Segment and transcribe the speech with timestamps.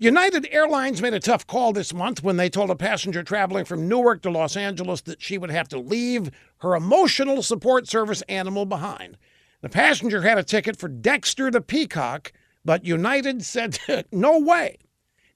[0.00, 3.88] United Airlines made a tough call this month when they told a passenger traveling from
[3.88, 8.64] Newark to Los Angeles that she would have to leave her emotional support service animal
[8.64, 9.16] behind.
[9.60, 12.32] The passenger had a ticket for Dexter the peacock,
[12.64, 13.80] but United said,
[14.12, 14.78] no way.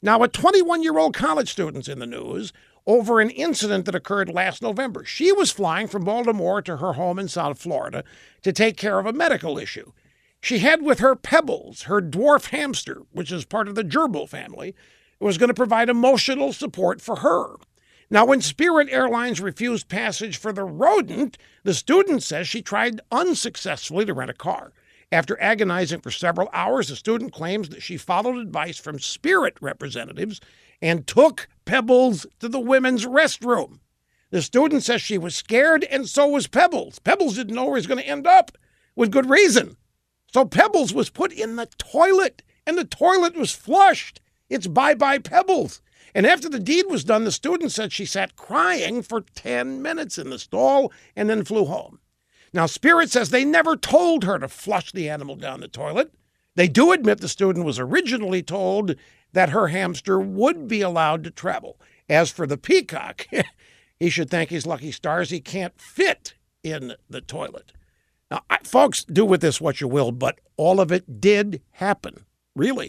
[0.01, 2.53] Now, a 21 year old college student's in the news
[2.87, 5.05] over an incident that occurred last November.
[5.05, 8.05] She was flying from Baltimore to her home in South Florida
[8.43, 9.91] to take care of a medical issue.
[10.43, 14.74] She had with her Pebbles, her dwarf hamster, which is part of the gerbil family,
[15.20, 17.55] was going to provide emotional support for her.
[18.10, 24.05] Now, when Spirit Airlines refused passage for the rodent, the student says she tried unsuccessfully
[24.05, 24.73] to rent a car.
[25.12, 30.41] After agonizing for several hours, the student claims that she followed advice from Spirit representatives
[30.83, 33.78] and took Pebbles to the women's restroom.
[34.30, 36.98] The student says she was scared, and so was Pebbles.
[36.98, 38.59] Pebbles didn't know where he was going to end up,
[38.97, 39.77] with good reason.
[40.32, 44.20] So Pebbles was put in the toilet, and the toilet was flushed.
[44.48, 45.82] It's bye bye Pebbles.
[46.14, 50.19] And after the deed was done, the student said she sat crying for 10 minutes
[50.19, 52.00] in the stall and then flew home.
[52.52, 56.12] Now, Spirit says they never told her to flush the animal down the toilet.
[56.55, 58.94] They do admit the student was originally told
[59.33, 61.80] that her hamster would be allowed to travel.
[62.11, 63.27] As for the peacock,
[63.98, 67.72] he should thank his lucky stars he can't fit in the toilet.
[68.33, 72.25] Now, I, folks, do with this what you will, but all of it did happen.
[72.56, 72.89] Really.